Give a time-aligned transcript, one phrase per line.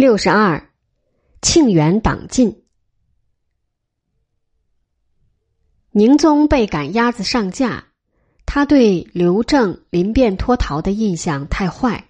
[0.00, 0.70] 六十二，
[1.42, 2.62] 庆元党进。
[5.90, 7.84] 宁宗被赶鸭子上架，
[8.46, 12.06] 他对刘正临变脱逃的印象太坏，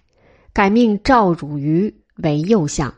[0.52, 2.94] 改命赵汝愚为右相。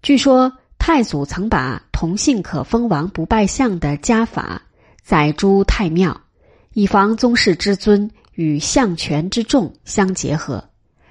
[0.00, 4.62] 据说太祖曾把同姓可封王不拜相的家法
[5.02, 6.18] 载诸太庙，
[6.72, 10.70] 以防宗室之尊与相权之重相结合，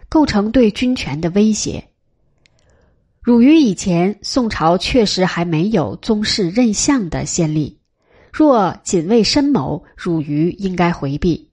[0.09, 1.88] 构成对军权的威胁。
[3.21, 7.77] 汝于以前，宋朝确实还没有宗室任相的先例。
[8.31, 11.49] 若仅为深谋，汝于应该回避。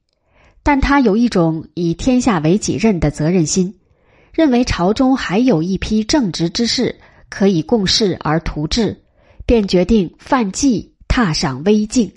[0.62, 3.74] 但他有一种以天下为己任的责任心，
[4.32, 6.94] 认为朝中还有一批正直之士
[7.28, 9.02] 可以共事而图治，
[9.44, 12.12] 便决定犯忌，踏上危境。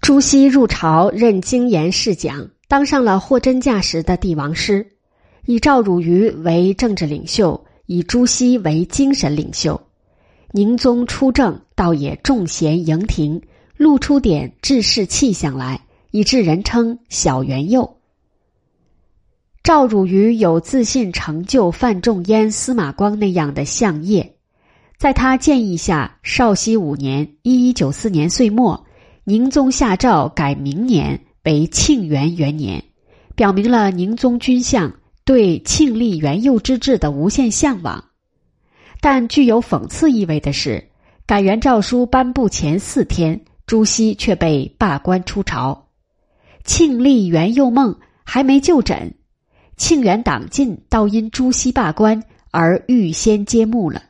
[0.00, 4.86] 朱熹入朝任经言侍讲，当上了货真价实的帝王师，
[5.46, 7.64] 以赵汝愚为政治领袖。
[7.88, 9.80] 以朱熹为精神领袖，
[10.52, 13.40] 宁宗出政，倒也重贤迎廷，
[13.78, 17.96] 露出点治世气象来，以致人称小元佑。
[19.62, 24.36] 赵汝愚有自信成就范仲淹、司马光那样的相业，
[24.98, 28.84] 在他建议下，绍熙五年（一一九四年）岁末，
[29.24, 32.84] 宁宗下诏改明年为庆元元年，
[33.34, 34.92] 表明了宁宗军相。
[35.28, 38.06] 对庆历元佑之治的无限向往，
[39.02, 40.88] 但具有讽刺意味的是，
[41.26, 45.90] 改元诏书颁布前四天，朱熹却被罢官出朝。
[46.64, 49.16] 庆历元佑梦还没就诊，
[49.76, 54.04] 庆元党禁倒因朱熹罢官而预先揭幕了。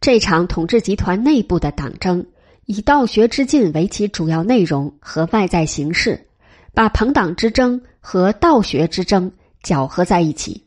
[0.00, 2.26] 这场统治集团内部的党争，
[2.66, 6.26] 以道学之禁为其主要内容和外在形式。
[6.72, 9.30] 把朋党之争和道学之争
[9.62, 10.66] 搅合在一起。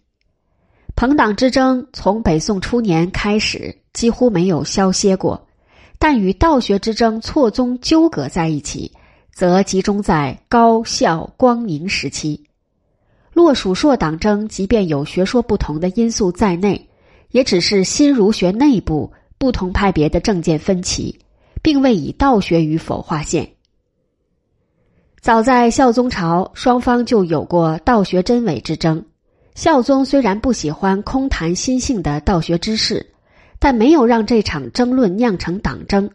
[0.95, 5.47] 朋党之争从北宋初年开始几乎没有消歇过，
[5.97, 8.91] 但与道学之争错综纠葛在一起，
[9.33, 12.45] 则集中在高孝光宁时期。
[13.33, 16.87] 洛蜀硕党争，即便有学说不同的因素在内，
[17.31, 21.19] 也只是新儒学内部不同派别的政见分歧，
[21.63, 23.52] 并未以道学与否划线。
[25.23, 29.05] 早在孝宗朝，双方就有过道学真伪之争。
[29.55, 33.13] 孝宗虽然不喜欢空谈心性的道学知识，
[33.57, 36.09] 但没有让这场争论酿成党争。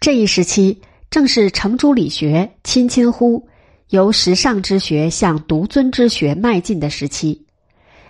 [0.00, 3.46] 这一时期正是程朱理学亲亲乎
[3.90, 7.44] 由时尚之学向独尊之学迈进的时期，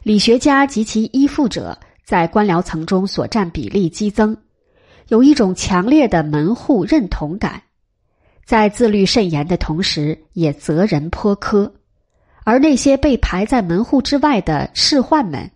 [0.05, 1.77] 理学家及其依附者
[2.07, 4.37] 在官僚层中所占比例激增，
[5.09, 7.61] 有一种强烈的门户认同感。
[8.45, 11.71] 在自律慎言的同时，也责人颇苛；
[12.45, 15.51] 而那些被排在门户之外的士宦们，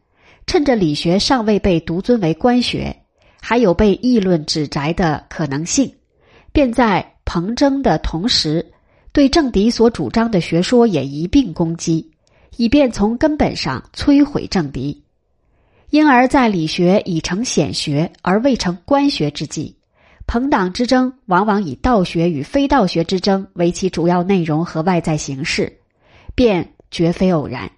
[0.46, 2.96] 趁着理学尚未被独尊为官学，
[3.40, 5.92] 还有被议论指摘的可能性，
[6.52, 8.64] 便在彭征的同时，
[9.12, 12.10] 对政敌所主张的学说也一并攻击，
[12.56, 15.04] 以便从根本上摧毁政敌。
[15.90, 19.77] 因而，在理学已成显学而未成官学之际。
[20.28, 25.78] 朋党之争往往以道学与非道学之争为其主要内容和外在形式，
[26.34, 27.72] 便绝非偶然。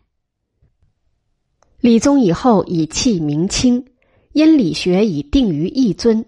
[1.78, 3.87] 理宗以后以气明清，
[4.33, 6.27] 因理学已定于一尊。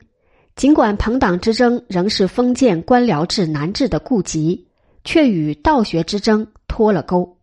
[0.54, 4.68] 尽管朋党之争仍是封建官僚制难治的痼疾，
[5.02, 7.36] 却与道学之争脱了钩。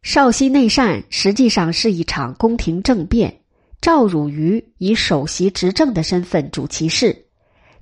[0.00, 3.37] 绍熙内善实际上是一场宫廷政变。
[3.80, 7.26] 赵汝愚以首席执政的身份主其事，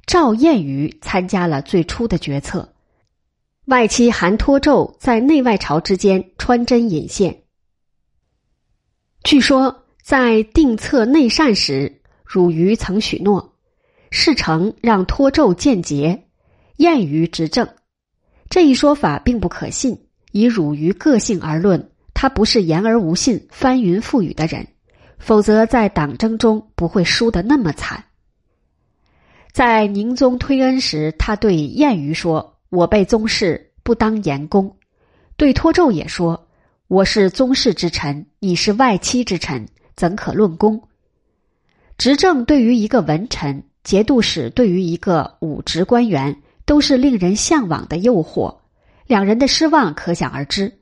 [0.06, 2.74] 赵彦瑜参加了最初的决策。
[3.64, 7.42] 外戚韩托胄在内外朝之间穿针引线。
[9.24, 13.56] 据说在定策内善时，汝愚曾许诺，
[14.10, 16.28] 事成让托胄见节，
[16.76, 17.68] 彦瑜执政。
[18.48, 20.06] 这一说法并不可信。
[20.32, 24.68] 以汝愚个性而论，他不是言而无信、翻云覆雨的人。
[25.18, 28.04] 否则，在党争中不会输得那么惨。
[29.52, 34.76] 在宁宗推恩时，他对晏瑜说：“我被宗室不当言公。”
[35.36, 36.48] 对托胄也说
[36.88, 39.66] ：“我是宗室之臣，你是外戚之臣，
[39.96, 40.88] 怎可论功？”
[41.98, 48.54] 执政对于一个文臣，节度使对于一个武职官员，都是令人向往的诱惑。
[49.06, 50.80] 两人的失望可想而知。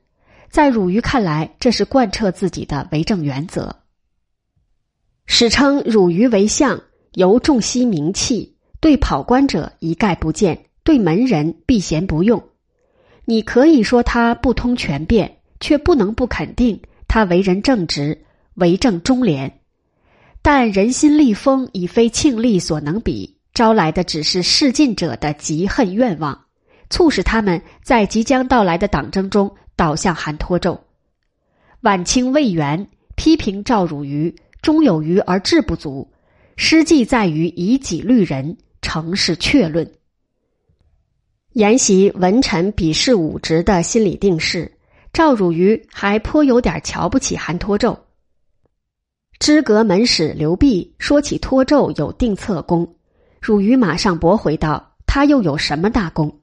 [0.49, 3.73] 在汝于看来，这是贯彻自己的为政原则。
[5.25, 6.81] 史称汝于为相，
[7.13, 12.41] 尤重惜名气，对跑官者一概不见，对门人避嫌不用。
[13.25, 18.23] 你可以说他不通权变，却不能不肯定他为人正直，
[18.53, 19.59] 为政忠廉，
[20.43, 26.45] 但人心立风已非庆历所能比，招来的只是世进者的嫉恨愿望，
[26.91, 30.77] 促使他们在即将到来的党争中倒向韩托胄。
[31.81, 36.11] 晚清魏源批评赵汝愚终有余而志不足，
[36.55, 39.87] 失计在于以己律人，成是确论。
[41.53, 44.71] 沿袭文臣鄙视武职的心理定势。
[45.13, 47.95] 赵汝愚还颇有点瞧不起韩托胄。
[49.37, 52.95] 知阁门使刘弼说起托胄有定策功，
[53.39, 56.39] 汝愚马上驳回道：“他又有什么大功？”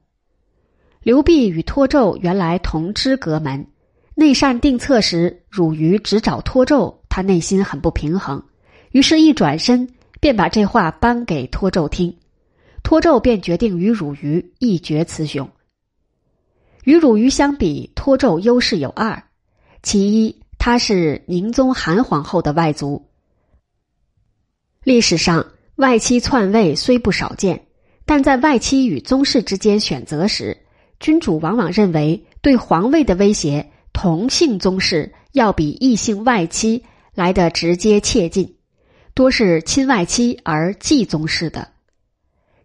[1.03, 3.67] 刘弼与托胄原来同知阁门，
[4.15, 8.43] 内善定策时，汝愚只找托胄，他内心很不平衡，
[8.91, 9.89] 于是，一转身
[10.21, 12.15] 便把这话搬给托胄听，
[12.83, 15.49] 托胄便决定与汝愚一决雌雄。
[16.85, 19.23] 与汝愚相比，托胄优势有二：
[19.83, 23.07] 其一，他是宁宗韩皇后的外族。
[24.85, 27.65] 历史上，外戚篡位虽不少见，
[28.05, 30.59] 但在外戚与宗室之间选择时，
[31.01, 36.85] 君主往往认为对皇位的威胁，同姓宗室要比异姓外戚
[37.15, 38.57] 来的直接切近，
[39.15, 41.69] 多是亲外戚而继宗室的。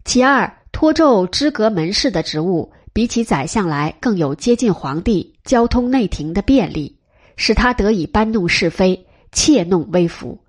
[0.06, 2.72] 其二，托胄知阁门氏的职务。
[2.94, 6.98] 比起宰相来，更有接近皇帝、交通内廷的便利，
[7.36, 10.40] 使他得以搬弄是非、窃弄微服。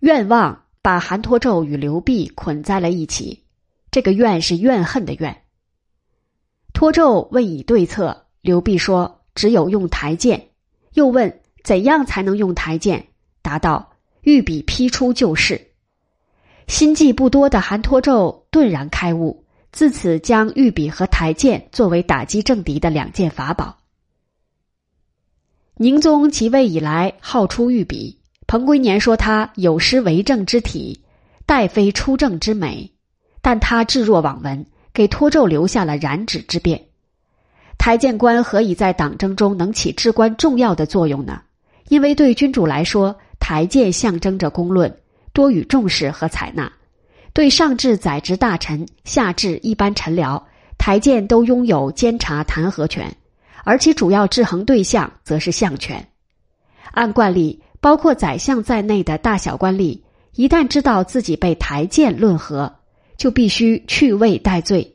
[0.00, 3.44] 愿望把韩托胄与刘弼捆在了一起，
[3.90, 5.40] 这个怨是怨恨的怨。
[6.74, 10.48] 托胄问以对策，刘弼说：“只有用台剑。”
[10.92, 13.06] 又问：“怎样才能用台剑？”
[13.40, 15.68] 答道：“御笔批出就是。”
[16.68, 19.46] 心计不多的韩托胄顿然开悟。
[19.72, 23.78] 自此，将御笔和台剑作为打击政敌的两件法宝。
[25.76, 28.20] 宁宗即位以来，好出御笔。
[28.46, 31.02] 彭归年说他有失为政之体，
[31.46, 32.92] 待非出政之美。
[33.40, 36.88] 但他置若罔闻，给托胄留下了染指之变。
[37.84, 41.42] 台谏官何以在党争中能起至关重要的作用呢？
[41.90, 44.90] 因为对君主来说，台谏象征着公论，
[45.34, 46.72] 多予重视和采纳。
[47.34, 50.42] 对上至宰执大臣，下至一般臣僚，
[50.78, 53.14] 台谏都拥有监察弹劾权，
[53.64, 56.08] 而其主要制衡对象则是相权。
[56.92, 60.00] 按惯例，包括宰相在内的大小官吏，
[60.36, 62.76] 一旦知道自己被台谏论和，
[63.18, 64.93] 就必须去位戴罪。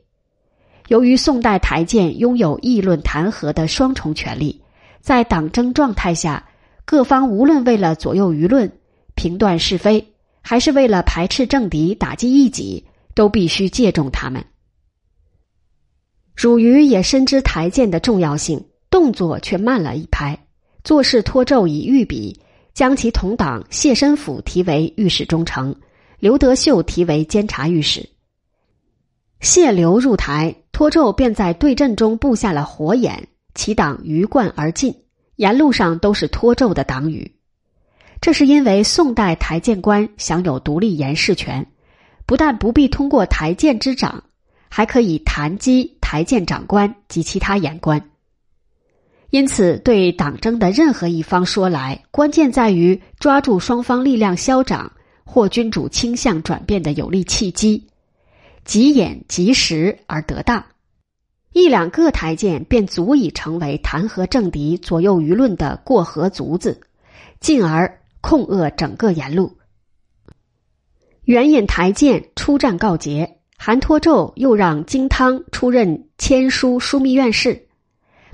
[0.90, 4.60] 由于宋代台谏拥有议论弹劾的双重权利，
[5.00, 6.44] 在党争状态下，
[6.84, 8.72] 各方无论为了左右舆论、
[9.14, 10.04] 评断是非。
[10.42, 12.84] 还是为了排斥政敌、打击异己，
[13.14, 14.44] 都必须借重他们。
[16.34, 18.60] 汝愚也深知台谏的重要性，
[18.90, 20.36] 动作却慢了一拍，
[20.82, 22.40] 做事托胄以御笔，
[22.74, 25.72] 将其同党谢申府提为御史中丞，
[26.18, 28.08] 刘德秀提为监察御史。
[29.40, 34.94] 谢流入台，托胄便在对阵中布下了火眼，其党鱼贯而进，
[35.36, 37.34] 沿路上都是托胄的党羽。
[38.20, 41.66] 这是因为宋代台谏官享有独立言事权，
[42.26, 44.22] 不但不必通过台谏之长，
[44.68, 48.10] 还可以弹击台谏长官及其他言官。
[49.30, 54.92] 因此，对党争的任何一方说来，关键在于抓住双方力量消长
[55.24, 57.86] 或君主倾向转变的有利契机，
[58.64, 60.66] 及眼及时而得当。
[61.52, 66.80] 一两个台谏便足以成为弹劾政敌、左右舆论的过河卒子，
[67.40, 67.96] 进而。
[68.22, 69.56] 控扼整个沿路。
[71.24, 77.66] 援引台谏出战告捷，韩托胄又让金汤出任签书枢密院事。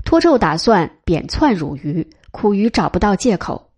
[0.03, 3.71] 托胄打算贬窜汝愚，苦于找不到借口。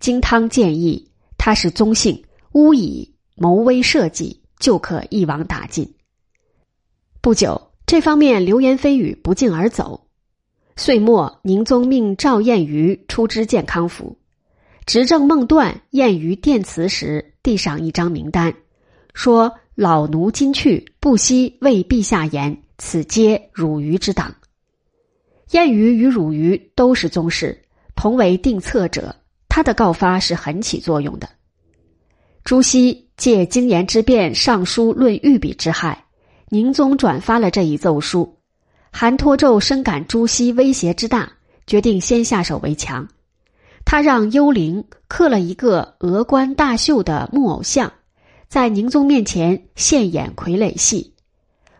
[0.00, 5.92] 金汤建议他是宗姓，诬以谋威社稷，就可一网打尽。
[7.20, 10.06] 不久，这方面流言蜚语不胫而走。
[10.76, 14.18] 岁末，宁宗命赵彦瑜出知健康府。
[14.86, 18.54] 执政梦断，晏于殿辞时，递上一张名单，
[19.14, 24.36] 说：“老奴今去，不惜为陛下言，此皆汝愚之党。”
[25.50, 27.64] 晏于与汝愚都是宗室，
[27.96, 29.16] 同为定策者，
[29.48, 31.28] 他的告发是很起作用的。
[32.44, 36.06] 朱熹借经言之变上书论御笔之害，
[36.48, 38.36] 宁宗转发了这一奏书。
[38.90, 41.30] 韩托胄深感朱熹威胁之大，
[41.64, 43.06] 决定先下手为强。
[43.84, 47.92] 他让幽灵刻了一个额冠大秀的木偶像，
[48.48, 51.14] 在宁宗面前现演傀儡戏，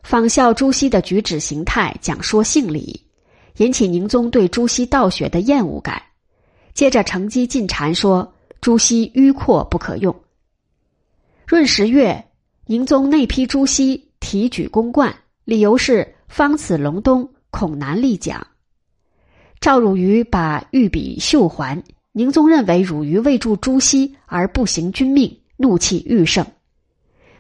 [0.05, 3.05] 仿效朱熹的举止形态，讲说性理，
[3.57, 6.01] 引起宁宗对朱熹道学的厌恶感。
[6.73, 10.15] 接着乘机进谗说朱熹迂阔不可用。
[11.47, 12.25] 闰十月，
[12.67, 18.47] 宁宗内批朱熹提举公冠，理由是方此隆冬，恐难立奖。
[19.61, 21.83] 赵汝愚把御笔绣还，
[22.13, 26.47] 宁宗认为汝愚为助朱熹而不行君命，怒气愈盛。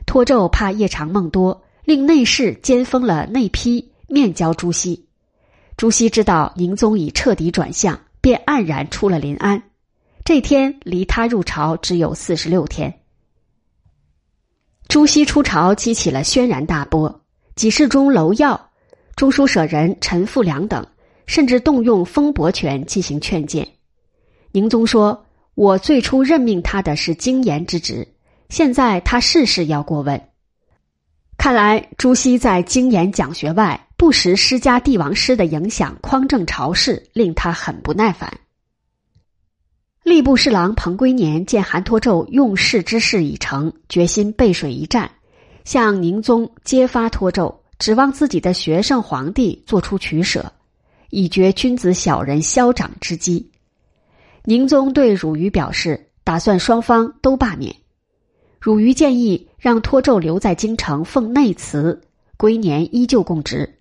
[0.04, 5.06] 托胄怕夜长梦多，令内侍监封了内批，面交朱熹。
[5.76, 9.62] 朱熹知道宁宗已彻底转向，便黯然出了临安。
[10.24, 13.01] 这天离他入朝只有四十六天。
[14.92, 17.22] 朱熹出朝激起了轩然大波，
[17.56, 18.68] 几事中娄耀、
[19.16, 20.86] 中书舍人陈复良等
[21.24, 23.66] 甚至动用封伯权进行劝谏。
[24.50, 25.24] 宁宗说
[25.56, 28.06] ：“我最初任命他的是经言之职，
[28.50, 30.20] 现在他事事要过问。
[31.38, 38.30] 看来朱熹在经言讲学外。”不时施加帝王师的影响，匡正朝事，令他很不耐烦。
[40.04, 45.08] 吏部侍郎彭龟年见韩托胄用事之事已成，决心背水一战，
[45.64, 50.52] 向宁宗揭发托胄，指望自己的学生皇帝做出取舍，
[51.10, 53.48] 以绝君子小人嚣长之机。
[54.44, 57.72] 宁宗对汝愚表示，打算双方都罢免。
[58.60, 62.02] 汝愚建议让托胄留在京城奉内祠，
[62.36, 63.78] 龟年依旧供职。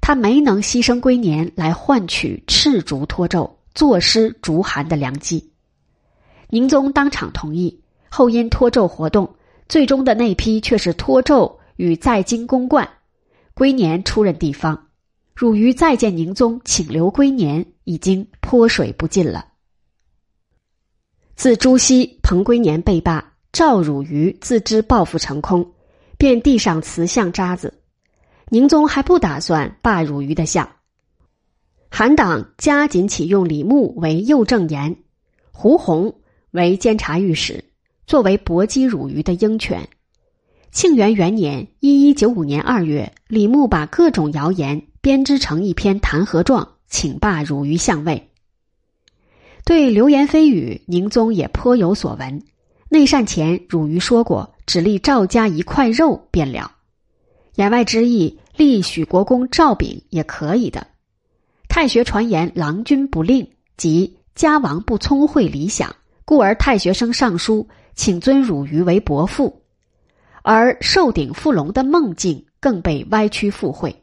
[0.00, 5.50] 他没能牺牲龟年来换取赤竹托胄、坐失竹函的良机，
[6.48, 7.82] 宁宗当场同意。
[8.08, 9.34] 后因托胄活动，
[9.68, 12.88] 最终的那批却是托胄与在京公冠，
[13.52, 14.86] 龟年出任地方。
[15.34, 19.48] 汝于再见宁宗，请留龟年，已经泼水不进了。
[21.34, 25.72] 自朱熹、彭龟年被罢，赵汝愚自知报复成空，
[26.16, 27.82] 便递上瓷像渣子。
[28.48, 30.66] 宁宗还不打算罢汝愚的相，
[31.90, 34.96] 韩党加紧启用李牧为右正言，
[35.52, 36.14] 胡弘
[36.56, 37.62] 为监察御史，
[38.06, 39.88] 作为搏击汝愚的鹰犬。
[40.72, 48.30] 庆元元年（一一九五年二月），李牧把各种谣言编织成一篇弹劾状，请罢汝愚相位。
[49.64, 52.42] 对流言蜚语，宁宗也颇有所闻。
[52.88, 56.72] 内善前，汝愚说过，只立赵家一块肉便了。
[57.54, 60.86] 言外之意，立许国公赵炳也可以的。
[61.68, 69.62] 太学传言郎君不令，即家王不聪慧理想，故而太学生上书，请尊汝愚为伯父。
[70.42, 74.02] 而寿鼎富隆的梦境更被歪曲附会。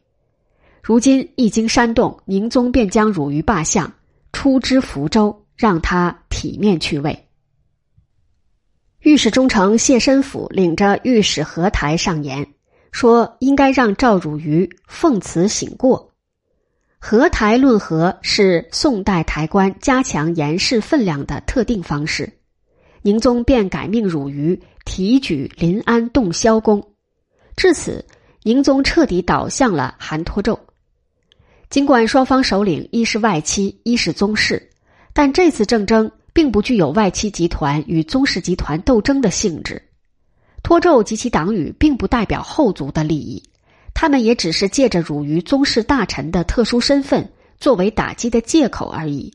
[0.82, 3.92] 如今一经煽动，宁宗便将汝愚罢相，
[4.32, 7.26] 出知福州，让他体面去位。
[9.00, 12.44] 御史中丞谢申府领着御史何台上言。
[12.90, 16.13] 说应该让赵汝愚奉辞醒过。
[17.06, 22.32] 和台论和是宋代台官加强言事分量的特定方式，
[23.02, 26.82] 宁宗便改命汝愚提举临安洞霄公。
[27.56, 28.02] 至此，
[28.42, 30.58] 宁宗彻底倒向了韩托胄。
[31.68, 34.70] 尽管双方首领一是外戚，一是宗室，
[35.12, 39.82] 但这次政争并不具有外戚集团与宗室集团斗争的性质。
[40.62, 43.42] 托胄及其党羽并不代表后族的利益，
[43.94, 49.32] 他们也只是借着汝于宗室大臣的特殊身份作为打击的借口而已。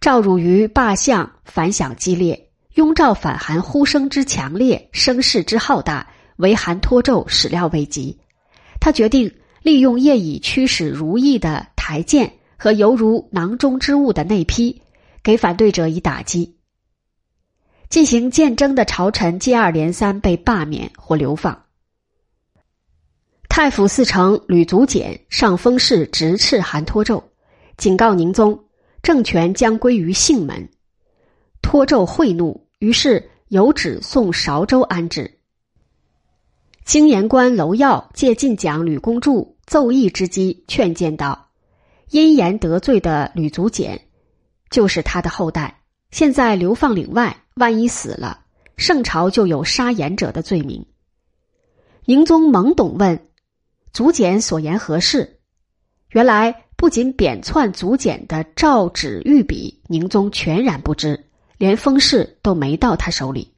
[0.00, 8.18] 赵汝愚罢相反响激烈，拥赵反韩呼声之强烈，声势之浩大，为韩托胄始料未及。
[8.78, 9.32] 他决定
[9.62, 14.82] 利用业已驱使如意的台谏和犹如囊中之物的内批，
[15.22, 16.56] 给反对者以打击。
[17.88, 21.65] 进行谏争的朝臣接二连三被罢免或流放。
[23.56, 27.22] 太府四丞吕祖简上封事直斥韩托胄，
[27.78, 28.66] 警告宁宗
[29.02, 30.68] 政权将归于姓门。
[31.62, 35.38] 托胄会怒，于是有旨送韶州安置。
[36.84, 41.48] 经言官娄耀借晋讲吕公著奏议之机，劝谏道
[42.12, 44.02] ：“因言得罪的吕祖简，
[44.68, 48.40] 就是他的后代，现在流放岭外。”万一死了，
[48.76, 50.84] 圣朝就有杀言者的罪名。
[52.04, 53.18] 宁宗懵懂问
[53.96, 55.38] ：“祖简所言何事？”
[56.12, 61.24] 原来不仅贬篡祖简的诏旨御笔，宁宗全然不知，
[61.56, 63.54] 连封事都没到他手里。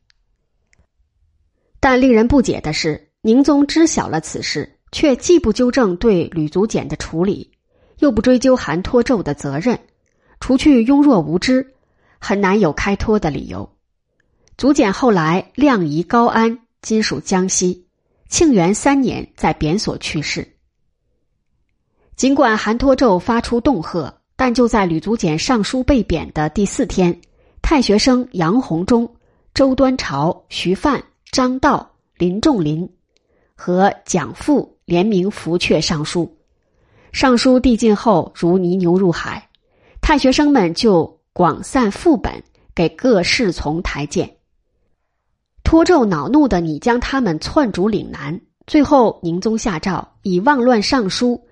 [1.80, 7.50] 但令人不解的是，宁宗知晓了此事，却既不纠正对吕祖简的处理，
[7.98, 9.76] 又不追究韩托胄的责任，
[10.38, 11.74] 除去庸弱无知，
[12.20, 13.68] 很难有开脱的理由。
[14.56, 17.87] 祖简后来量移高安，今属江西。
[18.28, 20.46] 庆元三年在贬所去世。
[22.14, 27.20] 尽管韩托胄发出恫吓，但就在吕祖简上书被贬的第四天，
[27.62, 29.08] 太学生杨洪忠、
[29.54, 32.88] 周端朝、徐范、张道、林仲林
[33.54, 36.36] 和蒋复联名伏阙上书。
[37.12, 39.48] 上书递进后，如泥牛入海，
[40.00, 42.42] 太学生们就广散副本
[42.74, 44.37] 给各侍从台谏。
[45.68, 51.46] 托胄恼怒的你将他们窜逐岭南，最后宁宗下诏以妄乱上书，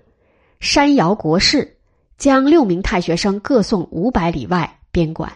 [0.59, 1.77] 山摇国事，
[2.17, 5.31] 将六名太学生各送五百里外边管。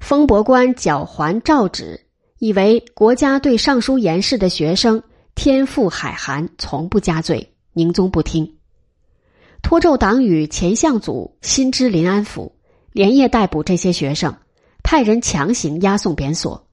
[0.00, 2.08] 封伯官缴还诏旨，
[2.40, 5.00] 以为国家对上书言事的学生
[5.36, 7.54] 天赋海涵，从不加罪。
[7.74, 8.56] 宁宗不听，
[9.62, 12.56] 托胄党羽钱相祖新知临安府，
[12.90, 14.36] 连夜逮捕这些学生，
[14.82, 16.67] 派人强行押送贬所。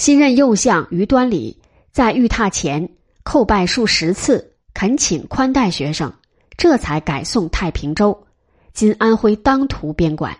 [0.00, 1.60] 新任右相于端礼
[1.92, 2.88] 在御榻前
[3.22, 6.10] 叩拜数十次，恳请宽待学生，
[6.56, 8.26] 这才改送太平州
[8.72, 10.34] （今安徽当涂边管）。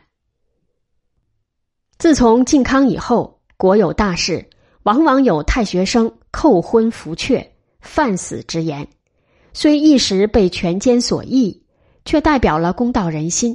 [2.01, 4.49] 自从靖康以后，国有大事，
[4.85, 7.47] 往往有太学生叩昏伏阙、
[7.83, 8.89] 犯死之言，
[9.53, 11.63] 虽一时被权奸所抑，
[12.07, 13.55] 却代表了公道人心。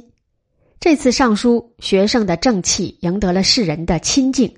[0.78, 4.56] 这次上书，学生的正气赢得了世人的亲近。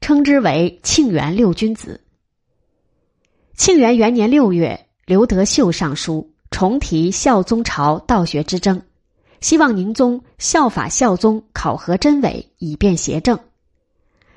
[0.00, 2.00] 称之为庆元六君子。
[3.54, 8.80] 庆元元年六月，刘德秀上书重提孝宗朝道学之争，
[9.40, 13.38] 希望宁宗效法孝宗考核真伪，以便邪正。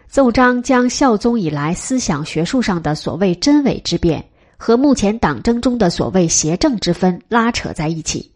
[0.07, 4.25] 奏章将孝宗以来思想学术上的所谓真伪之辩
[4.57, 8.31] 和目前党争中的所谓邪正之分拉扯在一起，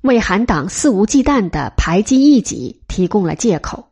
[0.00, 3.90] 为韩党肆无忌惮的排挤异己提供了借口。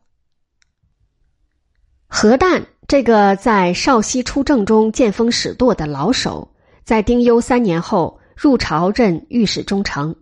[2.15, 6.47] 何旦这个在少熙出政中见风使舵的老手，
[6.83, 10.15] 在丁忧三年后入朝任御史中丞，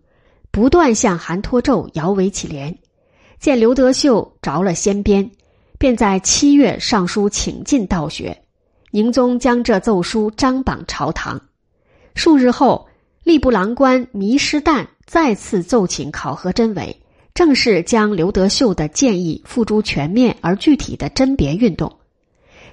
[0.52, 2.74] 不断向韩托胄摇尾乞怜。
[3.42, 5.30] 见刘德秀着了先鞭，
[5.78, 8.42] 便在七月上书请进道学。
[8.92, 11.42] 宁宗将这奏书张榜朝堂。
[12.16, 12.88] 数日后，
[13.26, 17.01] 吏部郎官弥师旦再次奏请考核真伪。
[17.34, 21.98] 正是将刘德秀的建议付诸全面而具体的甄别运动。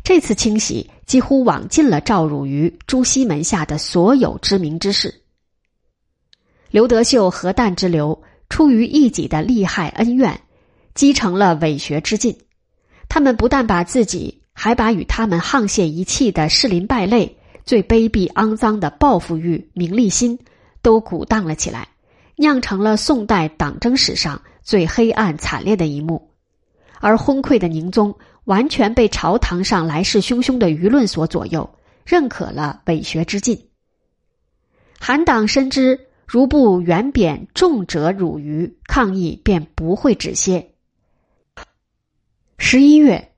[0.02, 5.22] 这次清洗几乎网尽了赵汝愚、朱熹门下的所有知名之士。
[6.70, 10.40] 刘德秀和旦之流，出于一己的利害恩怨，
[10.94, 12.36] 积成了伪学之境。
[13.08, 20.38] 他们不但把自己，还把与他们沆瀣一气的士林败类、最卑鄙肮脏的报复欲、名利心，
[20.82, 21.88] 都鼓荡了起来。
[22.40, 26.30] 酿成了宋代党争史上最黑暗惨烈的一幕，
[27.00, 31.68] 而昏聩的宁宗完全被朝堂上来势汹汹的舆论所左右，
[32.06, 33.68] 认可了伪学之进。
[35.00, 40.70] 韩党深知，如不原贬重者辱于抗议便不会止歇。
[42.56, 43.32] 十一月，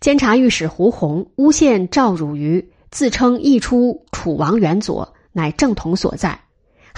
[0.00, 6.45] 监察御史胡宏诬陷赵汝愚，自称译出楚王元佐，乃正统所在。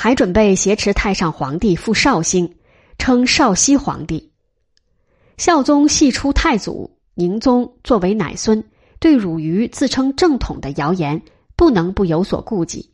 [0.00, 2.54] 还准备挟持太上皇帝赴绍兴，
[2.98, 4.30] 称绍熙皇帝。
[5.38, 8.62] 孝宗系出太祖，宁宗作为奶孙，
[9.00, 11.20] 对汝愚自称正统的谣言，
[11.56, 12.90] 不能不有所顾忌。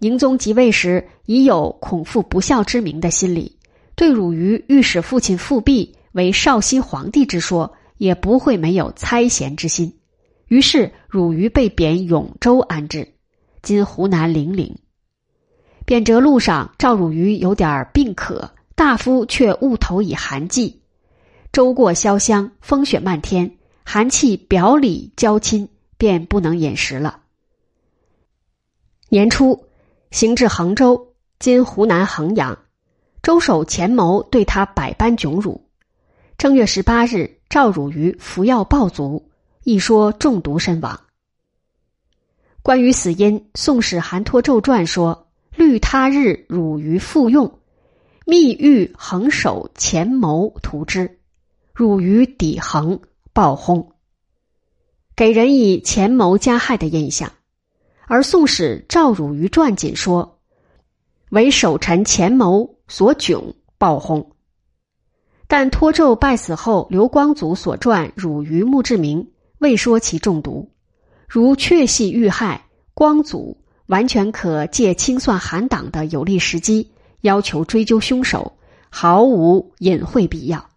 [0.00, 3.56] 宁宗即位时已有恐父不孝之名的心理，
[3.94, 9.96] 对汝愚欲使父亲复辟为绍熙皇帝之说，也不会没有猜嫌之心。
[10.48, 13.14] 于是汝愚被贬永州安置，
[13.62, 14.76] 今湖南零陵。
[15.88, 20.82] 贬谪路上，赵汝愚有点病渴，大夫却误投以寒剂。
[21.50, 27.20] 舟过潇湘，风雪漫天，寒气表里交侵，便不能饮食了。
[29.08, 29.64] 年初，
[30.10, 32.58] 行至衡州（今湖南衡阳），
[33.22, 35.70] 周守钱谋对他百般窘辱。
[36.36, 39.30] 正月十八日，赵汝愚服药暴卒，
[39.64, 41.00] 一说中毒身亡。
[42.62, 45.24] 关于死因，《宋史·韩托胄传》说。
[45.58, 47.58] 虑他日汝于复用，
[48.24, 51.18] 密欲横守前谋图之，
[51.74, 53.00] 汝于抵横
[53.32, 53.92] 暴轰，
[55.16, 57.32] 给人以前谋加害的印象。
[58.06, 60.38] 而《宋史·赵汝愚传》仅说，
[61.30, 64.30] 为守臣前谋所窘暴轰。
[65.48, 70.70] 但托胄败死后，刘光祖所传汝于墓志铭未说其中毒，
[71.26, 73.57] 如确系遇害，光祖。
[73.88, 76.90] 完全可借清算韩党的有利时机，
[77.22, 78.52] 要求追究凶手，
[78.90, 80.68] 毫无隐晦必要。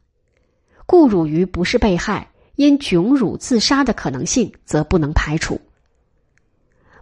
[0.86, 5.60] 故汝于不是被害，因窘辱自杀的可能性则不能排除。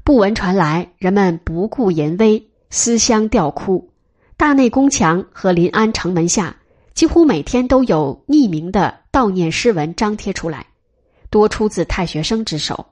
[0.04, 3.92] 不闻传来，人们不顾淫威，思乡吊哭。
[4.36, 6.56] 大内宫墙和临安城门下
[6.96, 10.66] 几乎每天都有匿名的悼念诗文张贴出来，
[11.30, 12.88] 多出自太学生之手。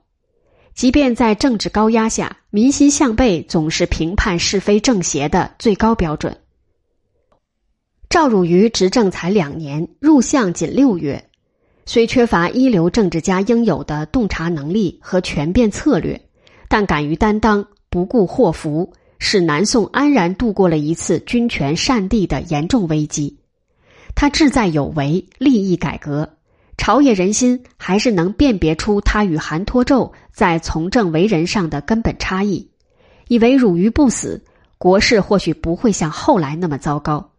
[0.78, 6.38] 即便在政治高压下，民心向背总是评判是非正邪的最高标准。
[8.08, 11.30] 赵汝愚执政才两年，入相仅六月，
[11.84, 16.20] 虽缺乏一流政治家应有的洞察能力和权变策略，
[16.68, 23.36] 但敢于担当，不顾祸福，使南宋安然度过了一次君权擅地的严重危机。
[24.14, 26.36] 他志在有为，立意改革，
[26.78, 32.70] 朝野人心还是能辨别出他与韩托胄在从政为人上的根本差异。
[33.26, 34.42] 以为汝愚不死，
[34.78, 37.32] 国事或许不会像后来那么糟糕。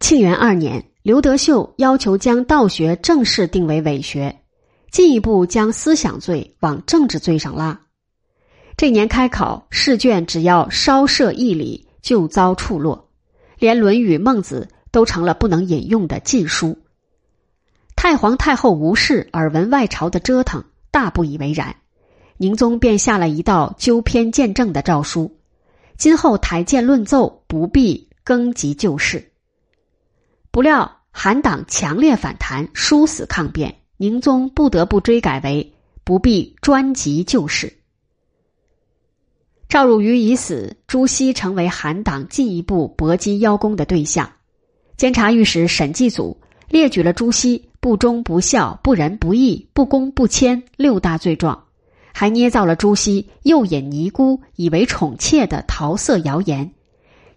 [0.00, 4.40] 庆元二年，刘德秀要求将道学正式定为伪学，
[4.90, 7.80] 进一步将思想罪往政治罪上拉。
[8.76, 13.08] 这年开考试卷，只要稍涉义理，就遭处落，
[13.58, 14.68] 连《论语》《孟子》。
[14.90, 16.78] 都成了不能引用的禁书。
[18.00, 21.74] 太皇太后无事，耳闻外朝的折腾，大不以为然。
[22.36, 25.36] 宁宗便下了一道纠偏见证的诏书：
[25.96, 29.32] 今后台谏论奏，不必更及旧事。
[30.52, 37.78] 不料韩党强烈反弹，殊死抗辩，宁宗不得不追改为不必专及旧事。
[39.68, 44.30] 赵汝愚已死，朱熹成为韩党进一步搏击邀功的对象。
[44.96, 51.66] 监察御史沈继祖列举了朱熹不忠不孝、不仁不义、不公不谦六大罪状，
[52.12, 56.72] 还捏造了朱熹诱引尼姑以为宠妾的桃色谣言，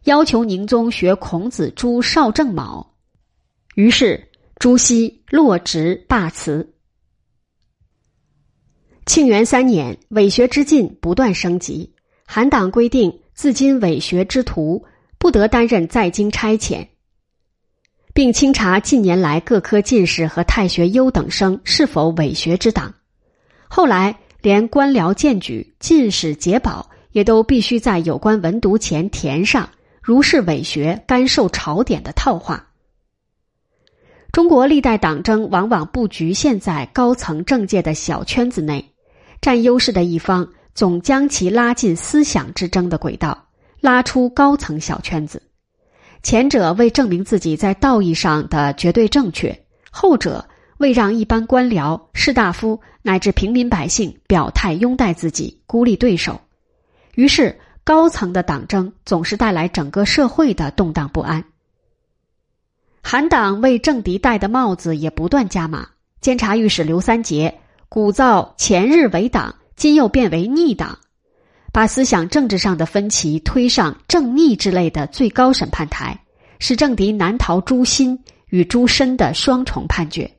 [0.06, 2.95] 要求宁宗学孔子朱少正卯。
[3.75, 6.73] 于是朱熹落职罢辞。
[9.06, 11.93] 庆元三年，伪学之禁不断升级，
[12.25, 14.84] 韩党规定，自今伪学之徒
[15.17, 16.88] 不得担任在京差遣。
[18.13, 22.93] 并清查近年来各科进士和太学优等生是否伪学之党。
[23.67, 29.69] 后来，连官僚荐举、进士解保也都必须在有关文牍前填上
[30.02, 32.67] “如是伪学，甘受朝典”的套话。
[34.32, 38.93] 中国历代党争往往不局限在高层政界的小圈子内，
[39.41, 43.47] 占优势的一方总将其拉进思想之争的轨道，
[43.82, 45.41] 拉出高层小圈子。
[46.23, 56.39] 前者为证明自己在道义上的绝对正确，后者为让一般官僚、士大夫乃至平民百姓表态拥戴自己，孤立对手。
[57.15, 61.43] 于是，高层的党争总是带来整个社会的动荡不安。
[63.01, 65.88] 韩党为政敌戴的帽子也不断加码。
[66.21, 70.99] 监察御史刘三杰鼓噪前日为党，今又变为逆党。
[71.71, 76.19] 把思想政治上的分歧推上正逆之类的最高审判台，
[76.60, 80.29] 使政敌难逃诛心与诛身的双重判决。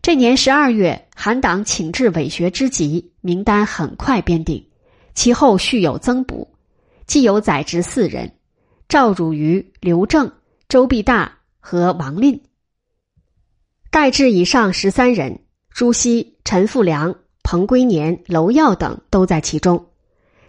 [0.00, 4.66] 这年十二月，韩党请至伪学之极，名单很快编定，
[5.14, 6.48] 其后续有增补，
[7.06, 8.32] 既有宰执四人：
[8.88, 10.32] 赵汝愚、刘正、
[10.68, 12.38] 周必大和王令；
[13.90, 17.14] 代至以上十三人：朱熹、陈复良。
[17.46, 19.86] 彭归年、娄耀等都在其中，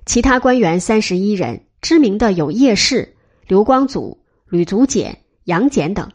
[0.07, 4.17] 其他官员三十一人，知名的有叶氏、刘光祖、
[4.49, 6.07] 吕祖简、杨简等；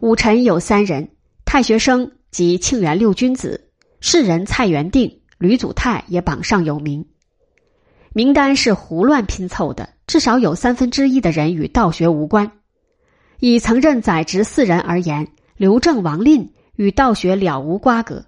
[0.00, 1.08] 武臣有三人，
[1.44, 3.68] 太学生及庆元六君子，
[4.00, 7.06] 士人蔡元定、吕祖泰也榜上有名。
[8.12, 12.50] 名单是胡乱拼凑的，至少有三分之一的人与道学无关。
[13.38, 18.26] 以曾任宰执四人而言，刘正、王令与道学了无瓜葛。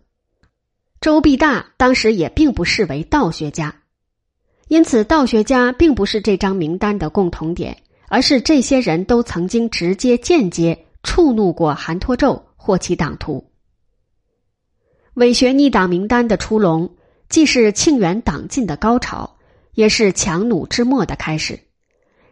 [1.04, 3.82] 周必大当时也并不视为道学家，
[4.68, 7.76] 因此道学家并不是这张名单的共同点，
[8.08, 13.50] 而是这些人都曾经直接、间接触怒过韩托胄或其党徒。
[15.12, 16.96] 伪学逆党名单的出笼，
[17.28, 19.36] 既是庆元党禁的高潮，
[19.74, 21.60] 也是强弩之末的开始。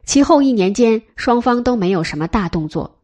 [0.06, 3.02] 其后一年间，双方都没有什么大动作。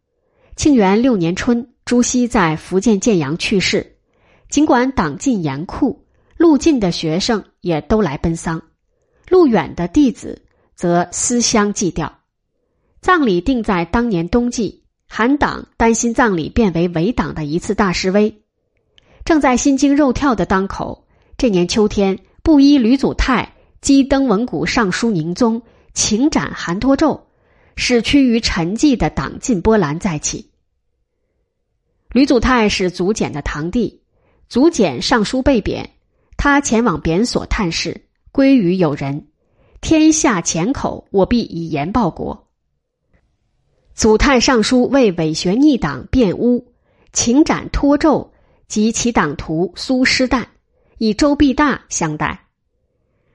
[0.57, 3.98] 庆元六年春，朱熹在福建建阳去世。
[4.49, 6.05] 尽管党禁严酷，
[6.37, 8.63] 陆晋的学生也都来奔丧，
[9.29, 10.43] 陆远的弟子
[10.75, 12.21] 则思乡祭吊。
[13.01, 18.43] 葬礼定在当年冬季，韩党担心葬礼变为伪党的一次大示威。
[19.25, 21.07] 正在心惊肉跳的当口，
[21.37, 25.61] 这年秋天，布衣吕祖泰击登文谷尚书宁宗，
[25.93, 27.21] 请斩韩托胄，
[27.77, 30.51] 使趋于沉寂的党禁波澜再起。
[32.11, 33.98] 吕祖泰是祖简的堂弟。
[34.49, 35.91] 祖简上书被贬，
[36.39, 39.27] 他前往贬所探视，归于友人
[39.83, 42.49] ：“天下浅口，我必以言报国。”
[43.95, 46.65] 祖太上书为伪学逆党辩诬，
[47.13, 48.31] 请斩托胄
[48.69, 50.47] 及其党徒苏师旦，
[50.97, 52.47] 以周必大相待。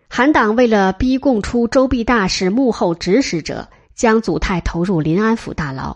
[0.08, 5.96] 韩党为了逼供出周必大是幕后指使者，将祖太投入临安府大牢。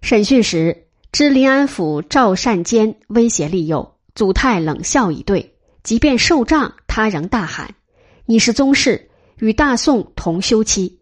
[0.00, 5.54] 审讯时，知临安府赵善坚威胁利诱，祖太冷笑以对。
[5.84, 7.72] 即便受杖，他仍大喊
[8.26, 10.98] ：“你是宗室，与大宋同休戚。”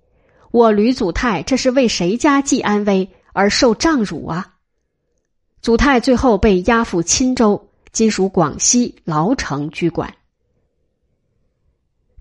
[0.52, 4.56] 我吕祖泰这是为谁家祭安危而受杖辱啊？
[5.62, 10.14] 祖泰最后被押赴钦州（今属广西）牢城居管。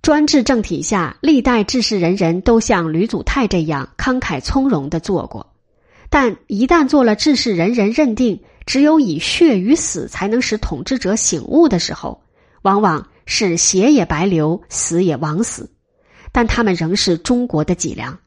[0.01, 5.53] 专制政体下，历代治世人人都像吕祖泰这样慷慨从容的做过，
[6.09, 12.23] 但一旦做了治世人人认定只有以血与死才能使统治者醒悟的时候，
[12.61, 15.69] 往往是血也白流，死也枉死。
[16.31, 18.17] 但他们仍是中国的脊梁。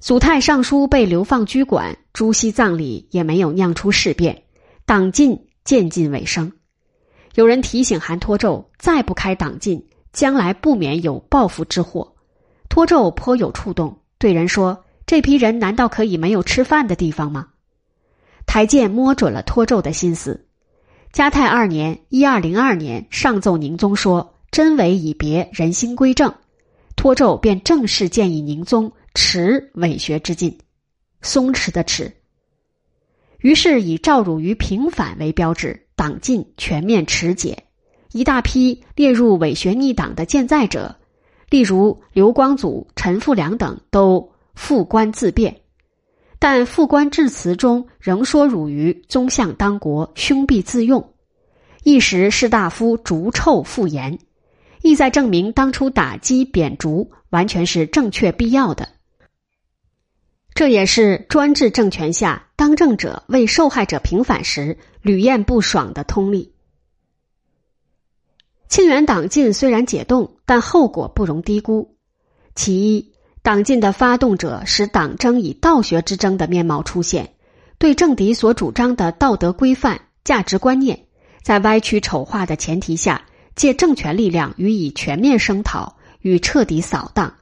[0.00, 4.42] 祖太尚书被流放居馆，朱熹葬礼也没有酿出事变，
[4.84, 6.52] 党禁渐近尾声。
[7.34, 12.14] 有人提醒韩托胄，再不开党禁，将来不免有报复之祸。
[12.68, 17.48] 托胄颇有触动，对人说：“这批人难道可以没有吃饭的地方吗？”
[18.48, 20.44] 台监摸准了托胄的心思。
[21.12, 26.34] 嘉泰二年（一二零二年），上奏宁宗说：“真伪已别，人心归正。”
[26.96, 28.90] 托胄便正式建议宁宗。
[29.14, 30.56] 持伪学之禁，
[31.22, 32.12] 松弛的弛。
[33.40, 37.64] 于是以赵汝愚平反为标志，党禁全面持解。
[38.12, 40.94] 一大批列入伪学逆党的健在者，
[41.50, 45.62] 例如刘光祖、陈复良等，都复官自辩。
[46.38, 51.12] 但副官致辞中仍说汝于宗相当国，兄必自用。
[51.82, 54.18] 一时士大夫逐臭复言，
[54.82, 58.88] 意在证明当初打击贬逐完全是正确必要的。
[60.54, 66.52] 这也是专制政权下当政者为受害者平反时屡验不爽的通例。
[68.68, 71.96] 庆元党禁虽然解冻，但后果不容低估。
[72.54, 73.12] 其一，
[73.48, 77.32] 党禁的发动者使党争以道学之争的面貌出现，
[77.78, 81.06] 对政敌所主张的道德规范、价值观念，
[81.42, 83.22] 在歪曲丑化的前提下，
[83.56, 87.32] 借政权力量予以全面声讨与彻底扫荡，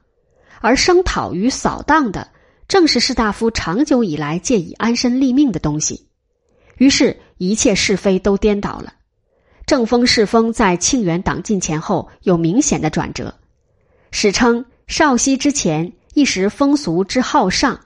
[0.61, 2.29] 而声讨与扫荡的。
[2.69, 6.07] 正是士大夫长久以来借以安身立命的东西，
[6.77, 8.93] 于是，一切是非都颠倒了。
[9.65, 13.35] 正风世风在庆元党禁前后有明显的转折。
[14.11, 17.79] 史称少熙之前，一时风俗之好上，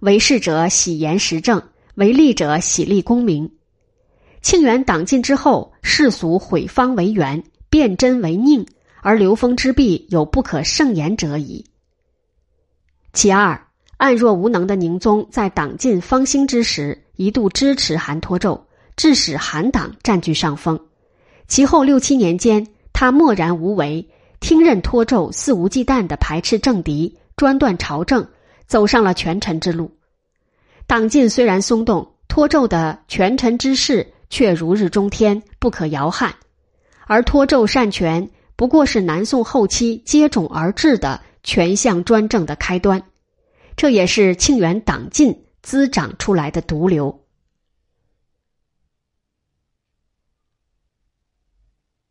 [0.00, 1.62] 为士者喜言时政，
[1.94, 3.48] 为利者喜立功名。
[4.42, 8.66] 庆元党禁之后，世俗毁方为圆，辨真为佞，
[9.02, 11.64] 而流风之弊有不可胜言者矣。
[13.12, 13.62] 其二。
[13.98, 18.60] 暗弱无能的宁宗在党禁方兴之时，一度支持韩托胄，
[18.96, 20.78] 致使韩党占据上风。
[21.46, 28.26] 其后六七年间，他默然无为，听任托胄肆无忌惮的排斥政敌，专断朝政，
[28.66, 29.92] 走上了权臣之路。
[30.86, 36.34] 党禁虽然松动，托胄的权臣之势却如日中天，不可摇撼。
[37.06, 43.02] 而托胄擅权，不过是南宋后期接踵而至的权相专政的开端。
[43.76, 47.25] 这也是庆元党禁滋长出来的毒瘤。